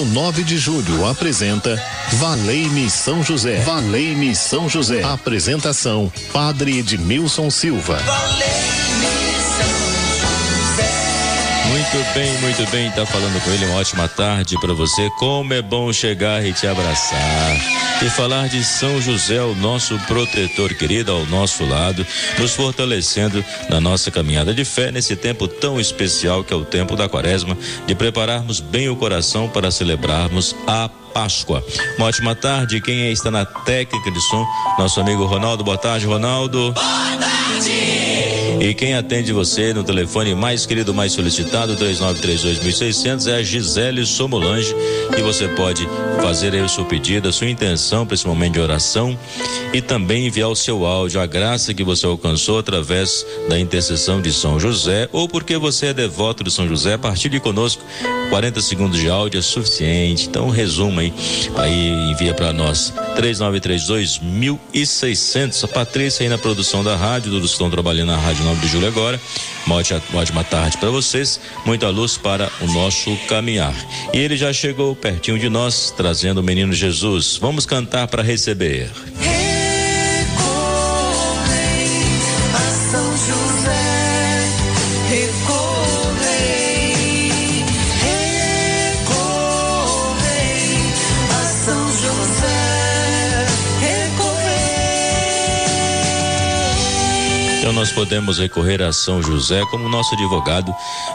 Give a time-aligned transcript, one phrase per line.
[0.00, 3.60] Rádio 9 de Julho apresenta Valei-me São José.
[3.60, 5.02] Valei-me São José.
[5.02, 7.98] Apresentação: Padre Edmilson Silva.
[11.92, 13.66] Muito bem, muito bem, tá falando com ele.
[13.66, 15.10] Uma ótima tarde para você.
[15.18, 17.56] Como é bom chegar e te abraçar
[18.00, 22.06] e falar de São José, o nosso protetor querido ao nosso lado,
[22.38, 26.94] nos fortalecendo na nossa caminhada de fé nesse tempo tão especial que é o tempo
[26.94, 31.64] da Quaresma, de prepararmos bem o coração para celebrarmos a Páscoa.
[31.98, 32.80] Uma ótima tarde.
[32.80, 34.46] Quem está na técnica de som?
[34.78, 35.64] Nosso amigo Ronaldo.
[35.64, 36.72] Boa tarde, Ronaldo.
[36.72, 38.29] Boa tarde.
[38.60, 44.76] E quem atende você no telefone mais querido, mais solicitado, 3932.600, é a Gisele Somolange.
[45.16, 45.86] E você pode
[46.20, 49.18] fazer aí o seu pedido, a sua intenção para esse momento de oração
[49.72, 54.32] e também enviar o seu áudio, a graça que você alcançou através da intercessão de
[54.32, 57.82] São José ou porque você é devoto de São José, partilhe conosco.
[58.30, 60.28] 40 segundos de áudio é suficiente.
[60.28, 61.12] Então, resuma aí,
[61.56, 62.94] aí envia para nós.
[63.16, 65.64] 3932.600.
[65.64, 68.86] A Patrícia aí na produção da rádio, todos estão trabalhando na Rádio 9 de Julho
[68.86, 69.20] agora.
[69.66, 73.74] Uma ótima, uma ótima tarde para vocês, muita luz para o nosso caminhar.
[74.14, 77.36] E ele já chegou pertinho de nós, trazendo o menino Jesus.
[77.40, 78.90] Vamos cantar para receber.
[97.80, 100.70] Nós podemos recorrer a São José como nosso advogado.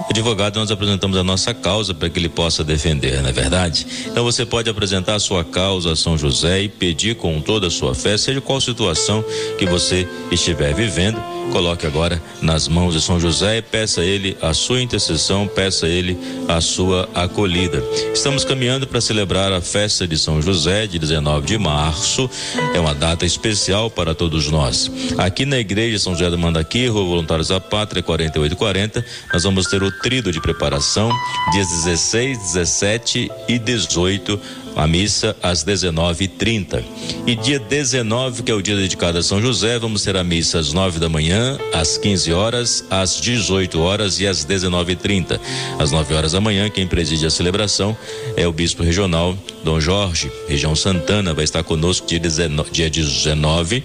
[0.10, 3.86] Advogado, nós apresentamos a nossa causa para que ele possa defender, não é verdade?
[4.08, 7.70] Então você pode apresentar a sua causa a São José e pedir com toda a
[7.70, 9.24] sua fé, seja qual situação
[9.60, 14.38] que você estiver vivendo coloque agora nas mãos de São José e peça a ele
[14.42, 16.18] a sua intercessão, peça a ele
[16.48, 17.84] a sua acolhida.
[18.14, 22.30] Estamos caminhando para celebrar a festa de São José, de 19 de março.
[22.74, 24.92] É uma data especial para todos nós.
[25.18, 29.82] Aqui na igreja São José do Mandaqui, Rua Voluntários da Pátria, 4840, nós vamos ter
[29.82, 31.10] o trido de preparação,
[31.52, 36.84] dias 16, 17 e 18 a missa às 19h30.
[37.26, 40.60] E dia 19, que é o dia dedicado a São José, vamos ter a missa
[40.60, 45.40] às 9 da manhã, às 15 horas, às 18 horas e às 19h30.
[45.80, 47.98] Às 9 horas da manhã, quem preside a celebração
[48.36, 53.84] é o bispo regional Dom Jorge, região Santana, vai estar conosco dia 19, dia 19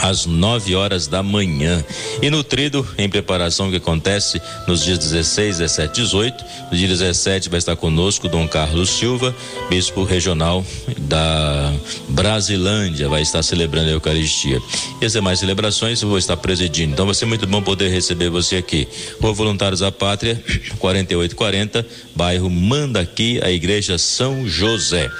[0.00, 1.84] às 9 horas da manhã.
[2.22, 6.44] E no trido, em preparação que acontece nos dias 16, 17 e 18.
[6.70, 9.34] No dia 17 vai estar conosco Dom Carlos Silva,
[9.68, 10.64] bispo regional
[10.98, 11.72] da
[12.08, 14.60] Brasilândia, vai estar celebrando a Eucaristia.
[15.00, 16.92] E as demais celebrações eu vou estar presidindo.
[16.92, 18.88] Então vai ser muito bom poder receber você aqui.
[19.20, 20.42] Rua Voluntários da Pátria,
[20.78, 25.10] 4840, bairro Mandaqui, a Igreja São José.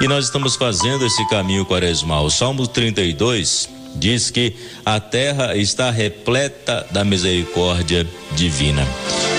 [0.00, 2.28] E nós estamos fazendo esse caminho quaresmal.
[2.30, 8.86] Salmo 32 diz que a terra está repleta da misericórdia divina.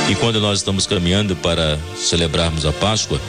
[0.10, 3.20] E quando nós estamos caminhando para celebrarmos a Páscoa,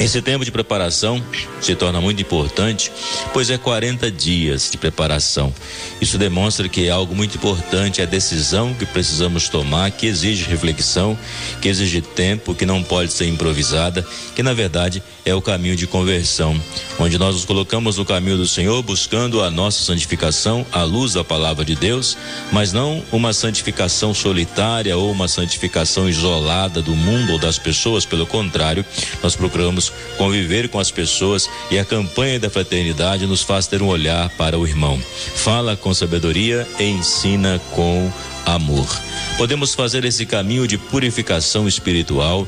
[0.00, 1.22] esse tempo de preparação
[1.60, 2.92] se torna muito importante,
[3.32, 5.52] pois é 40 dias de preparação.
[6.00, 10.44] Isso demonstra que é algo muito importante, é a decisão que precisamos tomar, que exige
[10.44, 11.18] reflexão,
[11.60, 14.06] que exige tempo, que não pode ser improvisada,
[14.36, 16.58] que na verdade é o caminho de conversão,
[16.98, 21.24] onde nós nos colocamos no caminho do Senhor, buscando a nossa santificação à luz da
[21.24, 22.16] palavra de Deus,
[22.52, 28.26] mas não uma santificação solitária ou uma santificação isolada do mundo ou das pessoas, pelo
[28.26, 28.84] contrário,
[29.22, 33.88] nós procuramos conviver com as pessoas e a campanha da fraternidade nos faz ter um
[33.88, 35.00] olhar para o irmão.
[35.34, 38.12] Fala com sabedoria e ensina com
[38.44, 38.88] amor.
[39.36, 42.46] Podemos fazer esse caminho de purificação espiritual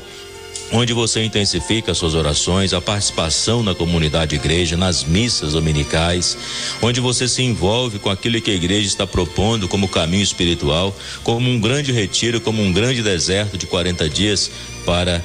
[0.71, 6.37] onde você intensifica suas orações, a participação na comunidade igreja, nas missas dominicais,
[6.81, 11.49] onde você se envolve com aquilo que a igreja está propondo como caminho espiritual, como
[11.49, 14.49] um grande retiro, como um grande deserto de 40 dias
[14.85, 15.21] para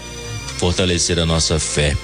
[0.58, 1.96] fortalecer a nossa fé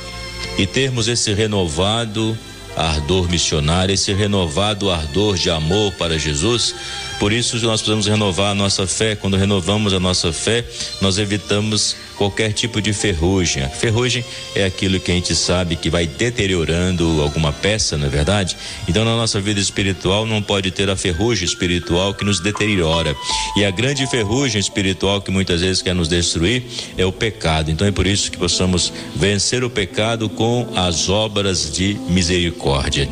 [0.59, 2.37] e termos esse renovado
[2.77, 6.75] ardor missionário, esse renovado ardor de amor para Jesus.
[7.23, 9.15] Por isso nós precisamos renovar a nossa fé.
[9.15, 10.65] Quando renovamos a nossa fé,
[11.01, 13.63] nós evitamos qualquer tipo de ferrugem.
[13.63, 14.25] A ferrugem
[14.57, 18.57] é aquilo que a gente sabe que vai deteriorando alguma peça, não é verdade?
[18.89, 23.15] Então na nossa vida espiritual não pode ter a ferrugem espiritual que nos deteriora.
[23.57, 26.65] E a grande ferrugem espiritual que muitas vezes quer nos destruir
[26.99, 27.71] é o pecado.
[27.71, 33.09] Então é por isso que possamos vencer o pecado com as obras de misericórdia.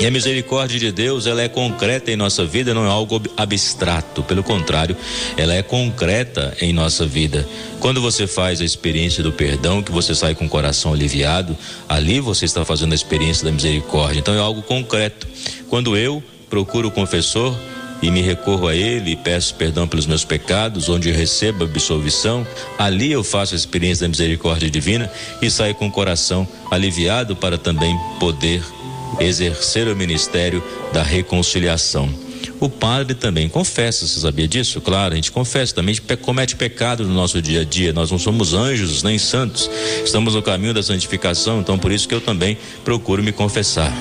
[0.00, 4.22] E a misericórdia de Deus, ela é concreta em nossa vida, não é algo abstrato.
[4.22, 4.96] Pelo contrário,
[5.36, 7.48] ela é concreta em nossa vida.
[7.78, 11.56] Quando você faz a experiência do perdão, que você sai com o coração aliviado,
[11.88, 14.18] ali você está fazendo a experiência da misericórdia.
[14.18, 15.28] Então é algo concreto.
[15.68, 17.56] Quando eu procuro o confessor,
[18.02, 22.44] e me recorro a Ele e peço perdão pelos meus pecados, onde eu recebo absolvição,
[22.76, 25.10] ali eu faço a experiência da misericórdia divina
[25.40, 28.60] e saio com o coração aliviado para também poder
[29.20, 30.62] exercer o ministério
[30.92, 32.08] da reconciliação.
[32.60, 34.80] O padre também confessa, você sabia disso?
[34.80, 37.92] Claro, a gente confessa, também comete pecado no nosso dia a dia.
[37.92, 39.68] Nós não somos anjos nem santos,
[40.04, 43.92] estamos no caminho da santificação, então por isso que eu também procuro me confessar.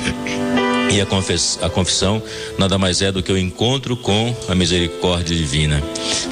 [0.89, 2.22] E a, confess, a confissão
[2.57, 5.81] nada mais é do que o encontro com a misericórdia divina.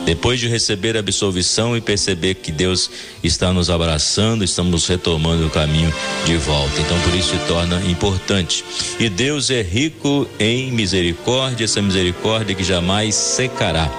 [0.05, 2.89] Depois de receber a absolvição e perceber que Deus
[3.23, 5.93] está nos abraçando, estamos retomando o caminho
[6.25, 6.81] de volta.
[6.81, 8.65] Então, por isso se torna importante.
[8.99, 13.89] E Deus é rico em misericórdia, essa misericórdia que jamais secará.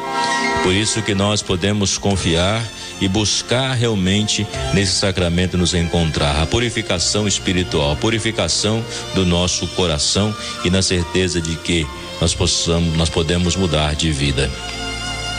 [0.62, 2.62] Por isso que nós podemos confiar
[3.00, 10.34] e buscar realmente nesse sacramento nos encontrar a purificação espiritual, a purificação do nosso coração
[10.64, 11.86] e na certeza de que
[12.20, 14.50] nós possamos, nós podemos mudar de vida.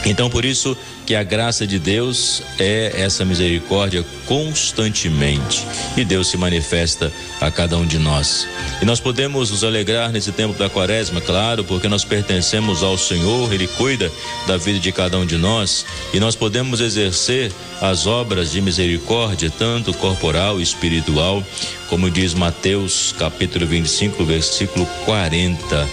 [0.04, 5.66] Então, por isso, que a graça de Deus é essa misericórdia constantemente
[5.96, 8.46] e Deus se manifesta a cada um de nós.
[8.80, 13.52] E nós podemos nos alegrar nesse tempo da quaresma, claro, porque nós pertencemos ao Senhor,
[13.52, 14.10] Ele cuida
[14.46, 19.50] da vida de cada um de nós e nós podemos exercer as obras de misericórdia,
[19.50, 21.44] tanto corporal e espiritual,
[21.88, 25.88] como diz Mateus capítulo 25, versículo 40.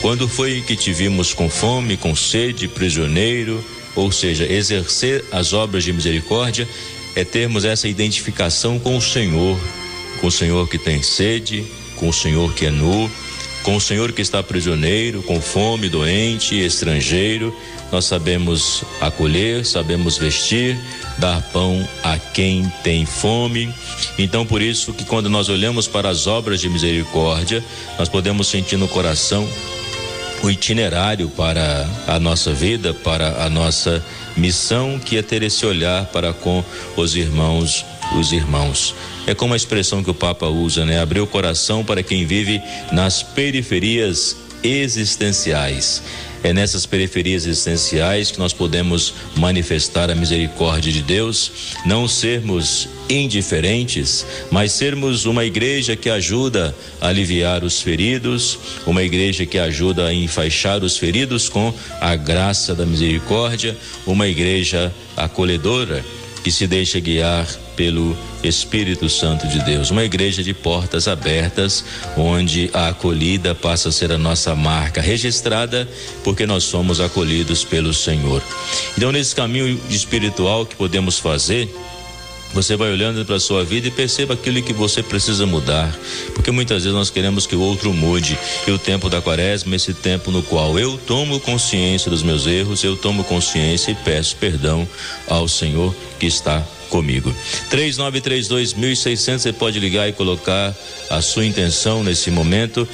[0.00, 3.64] Quando foi que te vimos com fome, com sede, prisioneiro,
[3.98, 6.68] ou seja, exercer as obras de misericórdia
[7.16, 9.58] é termos essa identificação com o Senhor,
[10.20, 11.66] com o Senhor que tem sede,
[11.96, 13.10] com o Senhor que é nu,
[13.64, 17.52] com o Senhor que está prisioneiro, com fome, doente, estrangeiro.
[17.90, 20.78] Nós sabemos acolher, sabemos vestir,
[21.18, 23.68] dar pão a quem tem fome.
[24.16, 27.64] Então, por isso que quando nós olhamos para as obras de misericórdia,
[27.98, 29.48] nós podemos sentir no coração
[30.42, 34.04] o itinerário para a nossa vida, para a nossa
[34.36, 36.64] missão, que é ter esse olhar para com
[36.96, 37.84] os irmãos,
[38.18, 38.94] os irmãos.
[39.26, 41.00] É como a expressão que o Papa usa, né?
[41.00, 42.62] Abrir o coração para quem vive
[42.92, 46.02] nas periferias existenciais.
[46.42, 54.24] É nessas periferias existenciais que nós podemos manifestar a misericórdia de Deus, não sermos indiferentes,
[54.50, 60.14] mas sermos uma igreja que ajuda a aliviar os feridos, uma igreja que ajuda a
[60.14, 63.76] enfaixar os feridos com a graça da misericórdia,
[64.06, 66.04] uma igreja acolhedora
[66.48, 67.46] que se deixa guiar
[67.76, 69.90] pelo Espírito Santo de Deus.
[69.90, 71.84] Uma igreja de portas abertas,
[72.16, 75.86] onde a acolhida passa a ser a nossa marca registrada,
[76.24, 78.42] porque nós somos acolhidos pelo Senhor.
[78.96, 81.68] Então, nesse caminho espiritual que podemos fazer,
[82.52, 85.94] você vai olhando para a sua vida e perceba aquilo que você precisa mudar,
[86.34, 88.38] porque muitas vezes nós queremos que o outro mude.
[88.66, 92.82] E o tempo da quaresma, esse tempo no qual eu tomo consciência dos meus erros,
[92.82, 94.88] eu tomo consciência e peço perdão
[95.28, 97.34] ao Senhor que está comigo.
[97.70, 100.74] 3932 1600 você pode ligar e colocar
[101.10, 102.88] a sua intenção nesse momento.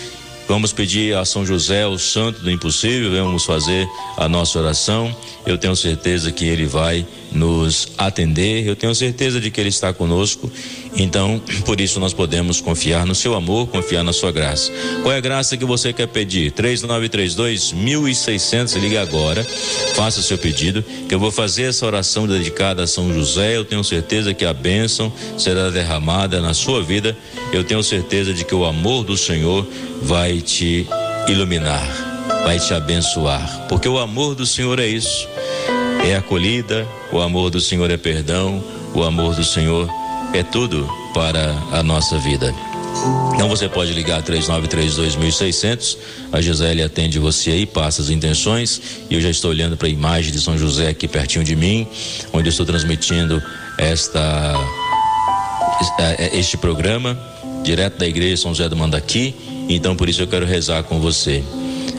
[0.46, 5.14] Vamos pedir a São José, o santo do impossível, vamos fazer a nossa oração.
[5.46, 8.66] Eu tenho certeza que ele vai nos atender.
[8.66, 10.50] Eu tenho certeza de que Ele está conosco.
[10.96, 14.70] Então, por isso nós podemos confiar no seu amor, confiar na sua graça.
[15.02, 16.52] Qual é a graça que você quer pedir?
[16.52, 19.44] 3932 1600, ligue agora,
[19.94, 23.56] faça seu pedido, que eu vou fazer essa oração dedicada a São José.
[23.56, 27.16] Eu tenho certeza que a bênção será derramada na sua vida.
[27.52, 29.66] Eu tenho certeza de que o amor do Senhor
[30.02, 30.86] vai te
[31.28, 31.86] iluminar,
[32.44, 35.26] vai te abençoar, porque o amor do Senhor é isso
[36.04, 38.62] é acolhida, o amor do Senhor é perdão,
[38.94, 40.03] o amor do Senhor é
[40.42, 42.52] tudo para a nossa vida.
[43.34, 45.98] Então você pode ligar 3932.600.
[46.32, 48.80] A Gisele atende você aí, passa as intenções.
[49.10, 51.86] E eu já estou olhando para a imagem de São José aqui pertinho de mim,
[52.32, 53.42] onde eu estou transmitindo
[53.76, 54.54] esta
[56.32, 57.18] este programa
[57.62, 59.34] direto da igreja São José do Mandaqui.
[59.68, 61.42] Então por isso eu quero rezar com você.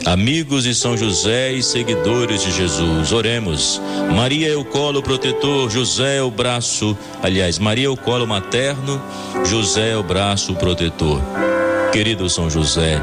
[0.06, 3.82] Amigos de São José e seguidores de Jesus, oremos.
[4.16, 9.02] Maria é o colo protetor, José é o braço, aliás, Maria é o colo materno,
[9.46, 11.20] José é o braço protetor.
[11.92, 13.02] Querido São José,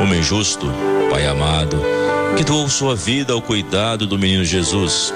[0.00, 0.72] homem justo,
[1.10, 1.82] Pai amado,
[2.36, 5.12] que doou sua vida ao cuidado do menino Jesus.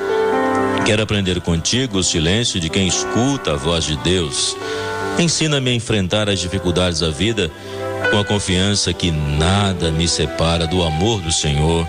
[0.84, 4.56] Quero aprender contigo o silêncio de quem escuta a voz de Deus.
[5.18, 7.50] Ensina-me a enfrentar as dificuldades da vida
[8.10, 11.86] com a confiança que nada me separa do amor do Senhor.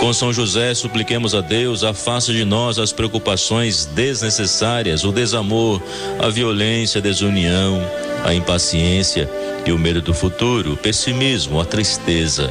[0.00, 5.82] Com São José, supliquemos a Deus, afaste de nós as preocupações desnecessárias, o desamor,
[6.18, 7.82] a violência, a desunião,
[8.24, 9.28] a impaciência
[9.66, 12.50] e o medo do futuro, o pessimismo, a tristeza.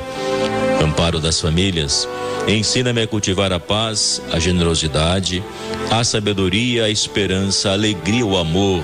[0.80, 2.08] Amparo das famílias,
[2.48, 5.44] ensina-me a cultivar a paz, a generosidade,
[5.90, 8.84] a sabedoria, a esperança, a alegria, o amor.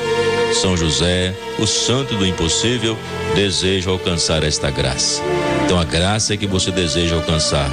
[0.53, 2.97] São José, o santo do impossível,
[3.33, 5.21] deseja alcançar esta graça.
[5.65, 7.69] Então, a graça é que você deseja alcançar.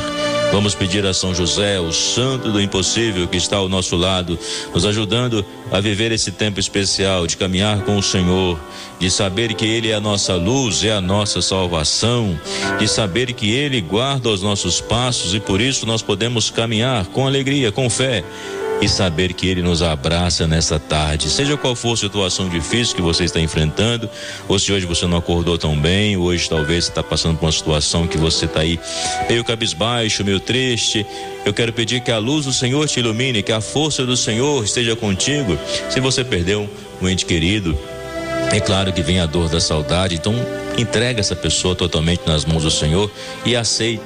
[0.53, 4.39] Vamos pedir a São José, o santo do impossível que está ao nosso lado,
[4.73, 8.59] nos ajudando a viver esse tempo especial de caminhar com o Senhor,
[8.99, 12.39] de saber que Ele é a nossa luz, é a nossa salvação,
[12.79, 17.27] de saber que Ele guarda os nossos passos e por isso nós podemos caminhar com
[17.27, 18.25] alegria, com fé
[18.81, 21.29] e saber que Ele nos abraça nessa tarde.
[21.29, 24.09] Seja qual for a situação difícil que você está enfrentando,
[24.47, 27.53] ou se hoje você não acordou tão bem, hoje talvez você está passando por uma
[27.53, 28.79] situação que você está aí
[29.29, 31.05] meio cabisbaixo, meio triste.
[31.45, 34.65] Eu quero pedir que a luz do Senhor te ilumine, que a força do Senhor
[34.65, 35.59] esteja contigo.
[35.91, 36.69] Se você perdeu
[37.03, 37.77] um ente querido,
[38.53, 40.35] é claro que vem a dor da saudade, então
[40.77, 43.11] entrega essa pessoa totalmente nas mãos do Senhor
[43.45, 44.03] e aceite,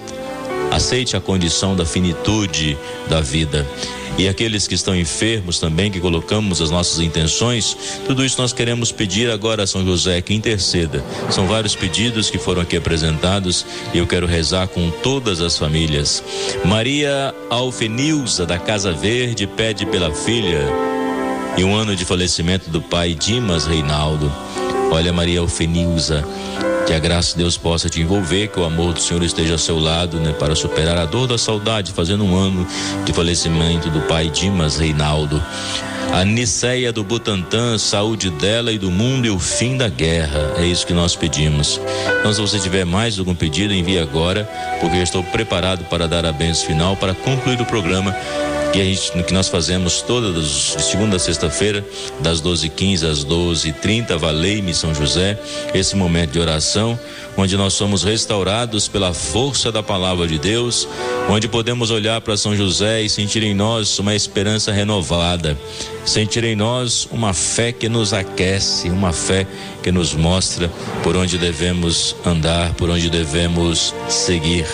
[0.71, 2.77] aceite a condição da finitude
[3.09, 3.67] da vida
[4.19, 7.77] e aqueles que estão enfermos também, que colocamos as nossas intenções,
[8.07, 11.03] tudo isso nós queremos pedir agora a São José que interceda.
[11.31, 16.23] São vários pedidos que foram aqui apresentados e eu quero rezar com todas as famílias.
[16.65, 20.61] Maria Alfenilza, da Casa Verde, pede pela filha
[21.57, 24.33] e um ano de falecimento do pai Dimas Reinaldo.
[24.91, 26.23] Olha, Maria Alfenilza,
[26.87, 29.59] que a graça de Deus possa te envolver, que o amor do Senhor esteja ao
[29.59, 32.67] seu lado, né, para superar a dor da saudade, fazendo um ano
[33.05, 35.43] de falecimento do pai Dimas Reinaldo.
[36.11, 40.55] A Niceia do Butantã, saúde dela e do mundo e o fim da guerra.
[40.59, 41.81] É isso que nós pedimos.
[42.19, 44.49] Então, se você tiver mais algum pedido, envie agora,
[44.81, 48.15] porque eu estou preparado para dar a benção final, para concluir o programa
[48.73, 51.85] que a gente, que nós fazemos todas de segunda a sexta-feira,
[52.21, 55.39] das 12h15 às 12h30, Valei-me São José,
[55.75, 56.99] esse momento de oração,
[57.37, 60.89] onde nós somos restaurados pela força da palavra de Deus,
[61.29, 65.59] onde podemos olhar para São José e sentir em nós uma esperança renovada,
[66.05, 69.47] sentir em nós uma fé que nos aquece, uma fé
[69.83, 70.71] que nos mostra
[71.03, 74.67] por onde devemos andar, por onde devemos seguir.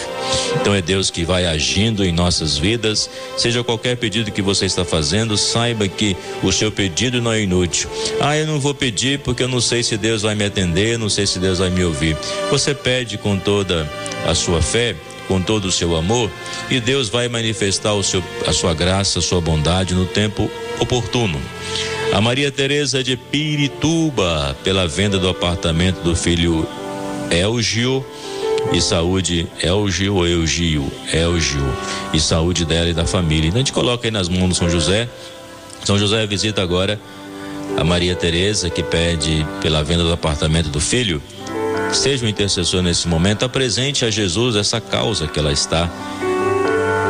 [0.61, 3.09] Então é Deus que vai agindo em nossas vidas.
[3.37, 7.89] Seja qualquer pedido que você está fazendo, saiba que o seu pedido não é inútil.
[8.21, 11.09] Ah, eu não vou pedir porque eu não sei se Deus vai me atender, não
[11.09, 12.17] sei se Deus vai me ouvir.
[12.51, 13.89] Você pede com toda
[14.27, 14.95] a sua fé,
[15.29, 16.31] com todo o seu amor,
[16.71, 21.39] e Deus vai manifestar o seu, a sua graça, a sua bondade no tempo oportuno.
[22.13, 26.67] A Maria Teresa de Pirituba, pela venda do apartamento do filho
[27.31, 28.05] Elgio,
[28.73, 30.91] e saúde, Elgio ou Elgio,
[32.13, 33.49] e saúde dela e da família.
[33.49, 35.09] Então a gente coloca aí nas mãos do São José.
[35.85, 37.01] São José visita agora
[37.77, 41.23] a Maria Teresa que pede pela venda do apartamento do filho.
[41.93, 45.91] Seja um intercessor nesse momento, apresente a Jesus essa causa que ela está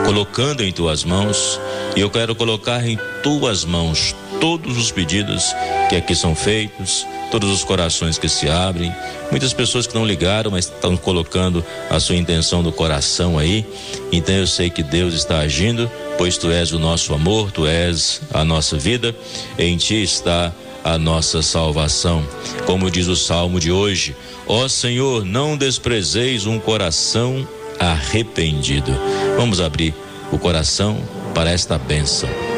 [0.04, 1.60] colocando em tuas mãos.
[1.94, 5.54] E eu quero colocar em tuas mãos todos os pedidos
[5.88, 8.94] que aqui são feitos, todos os corações que se abrem,
[9.30, 13.66] muitas pessoas que não ligaram, mas estão colocando a sua intenção do coração aí.
[14.12, 18.22] Então eu sei que Deus está agindo, pois tu és o nosso amor, tu és
[18.32, 19.14] a nossa vida,
[19.58, 20.52] em ti está
[20.84, 22.26] a nossa salvação.
[22.64, 24.16] Como diz o salmo de hoje:
[24.50, 27.46] Ó Senhor, não desprezeis um coração
[27.78, 28.92] arrependido.
[29.36, 29.94] Vamos abrir
[30.32, 30.96] o coração
[31.34, 32.57] para esta bênção.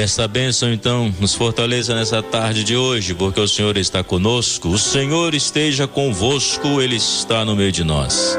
[0.00, 4.68] Esta bênção então nos fortaleça nessa tarde de hoje, porque o Senhor está conosco.
[4.68, 8.38] O Senhor esteja convosco, Ele está no meio de nós.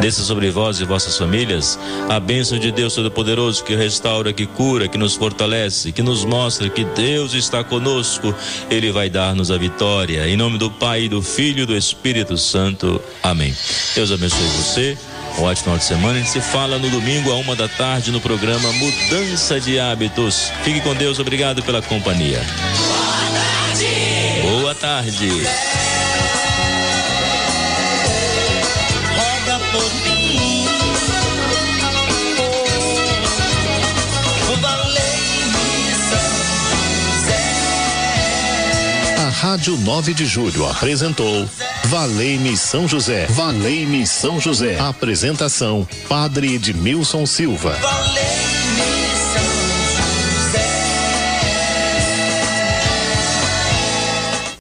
[0.00, 4.88] Desça sobre vós e vossas famílias a bênção de Deus Todo-Poderoso que restaura, que cura,
[4.88, 8.34] que nos fortalece, que nos mostra que Deus está conosco.
[8.68, 10.28] Ele vai dar-nos a vitória.
[10.28, 13.00] Em nome do Pai, do Filho e do Espírito Santo.
[13.22, 13.54] Amém.
[13.94, 14.98] Deus abençoe você.
[15.38, 16.14] Um ótimo final de semana.
[16.14, 20.50] A gente se fala no domingo, a uma da tarde, no programa Mudança de Hábitos.
[20.62, 22.40] Fique com Deus, obrigado pela companhia.
[24.42, 25.18] Boa tarde.
[25.22, 25.76] Boa tarde.
[39.46, 41.48] Rádio 9 de Julho apresentou
[41.88, 43.26] Valei-me São José.
[43.26, 44.76] Valei-me São José.
[44.80, 47.78] Apresentação: Padre Edmilson Silva.
[47.80, 48.45] Valei